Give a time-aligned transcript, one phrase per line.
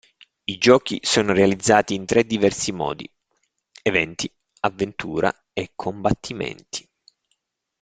[0.45, 3.07] I giochi sono realizzati in tre diversi modi:
[3.83, 6.89] Eventi, Avventura e Combattimenti.